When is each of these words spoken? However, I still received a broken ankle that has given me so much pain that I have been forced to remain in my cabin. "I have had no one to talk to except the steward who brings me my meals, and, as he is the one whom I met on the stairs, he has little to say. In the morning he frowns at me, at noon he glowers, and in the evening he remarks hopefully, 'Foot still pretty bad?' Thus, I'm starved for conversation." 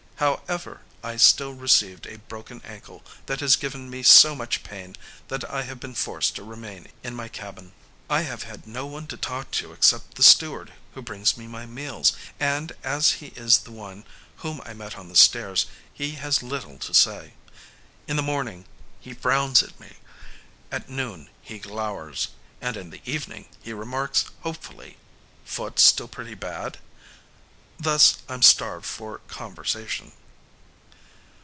However, 0.47 0.81
I 1.03 1.17
still 1.17 1.53
received 1.55 2.05
a 2.05 2.19
broken 2.19 2.61
ankle 2.63 3.01
that 3.25 3.39
has 3.39 3.55
given 3.55 3.89
me 3.89 4.03
so 4.03 4.35
much 4.35 4.61
pain 4.61 4.95
that 5.29 5.43
I 5.49 5.63
have 5.63 5.79
been 5.79 5.95
forced 5.95 6.35
to 6.35 6.43
remain 6.43 6.89
in 7.03 7.15
my 7.15 7.27
cabin. 7.27 7.73
"I 8.07 8.21
have 8.21 8.43
had 8.43 8.67
no 8.67 8.85
one 8.85 9.07
to 9.07 9.17
talk 9.17 9.49
to 9.57 9.73
except 9.73 10.13
the 10.13 10.21
steward 10.21 10.73
who 10.93 11.01
brings 11.01 11.37
me 11.37 11.47
my 11.47 11.65
meals, 11.65 12.13
and, 12.39 12.73
as 12.83 13.13
he 13.13 13.29
is 13.35 13.57
the 13.59 13.71
one 13.71 14.03
whom 14.45 14.61
I 14.63 14.73
met 14.75 14.95
on 14.95 15.09
the 15.09 15.15
stairs, 15.15 15.65
he 15.91 16.11
has 16.11 16.43
little 16.43 16.77
to 16.77 16.93
say. 16.93 17.33
In 18.07 18.15
the 18.15 18.21
morning 18.21 18.65
he 18.99 19.15
frowns 19.15 19.63
at 19.63 19.79
me, 19.79 19.95
at 20.71 20.87
noon 20.87 21.29
he 21.41 21.57
glowers, 21.57 22.27
and 22.61 22.77
in 22.77 22.91
the 22.91 23.01
evening 23.05 23.47
he 23.63 23.73
remarks 23.73 24.25
hopefully, 24.41 24.97
'Foot 25.45 25.79
still 25.79 26.07
pretty 26.07 26.35
bad?' 26.35 26.77
Thus, 27.79 28.19
I'm 28.29 28.43
starved 28.43 28.85
for 28.85 29.21
conversation." 29.27 30.11